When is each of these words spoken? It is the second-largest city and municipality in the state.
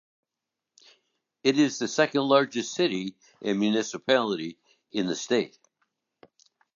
It 1.43 1.59
is 1.59 1.77
the 1.77 1.87
second-largest 1.87 2.73
city 2.73 3.13
and 3.43 3.59
municipality 3.59 4.57
in 4.91 5.05
the 5.05 5.15
state. 5.15 5.59